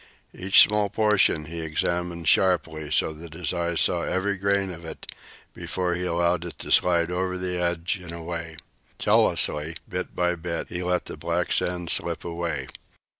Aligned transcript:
Each 0.33 0.61
small 0.63 0.89
portion 0.89 1.45
he 1.45 1.59
examined 1.61 2.27
sharply, 2.27 2.89
so 2.89 3.13
that 3.13 3.35
his 3.35 3.53
eyes 3.53 3.81
saw 3.81 4.01
every 4.01 4.35
grain 4.35 4.71
of 4.71 4.83
it 4.83 5.05
before 5.53 5.93
he 5.93 6.05
allowed 6.07 6.43
it 6.43 6.57
to 6.57 6.71
slide 6.71 7.11
over 7.11 7.37
the 7.37 7.61
edge 7.61 7.99
and 8.01 8.11
away. 8.11 8.57
Jealously, 8.97 9.75
bit 9.87 10.15
by 10.15 10.33
bit, 10.33 10.69
he 10.69 10.81
let 10.81 11.05
the 11.05 11.17
black 11.17 11.51
sand 11.51 11.91
slip 11.91 12.25
away. 12.25 12.65